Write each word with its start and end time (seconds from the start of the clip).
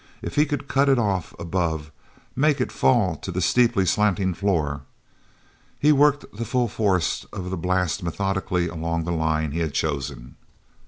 If 0.23 0.33
he 0.33 0.47
could 0.47 0.67
cut 0.67 0.89
it 0.89 0.97
off 0.97 1.35
above, 1.37 1.91
make 2.35 2.59
it 2.59 2.71
fall 2.71 3.15
to 3.17 3.31
the 3.31 3.39
steeply 3.39 3.85
slanting 3.85 4.33
floor.... 4.33 4.81
He 5.77 5.91
worked 5.91 6.25
the 6.35 6.43
full 6.43 6.67
force 6.69 7.23
of 7.31 7.51
the 7.51 7.55
blast 7.55 8.01
methodically 8.01 8.67
along 8.67 9.03
the 9.03 9.11
line 9.11 9.51
he 9.51 9.59
had 9.59 9.75
chosen. 9.75 10.37